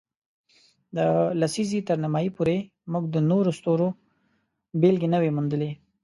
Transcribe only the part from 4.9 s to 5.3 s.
نه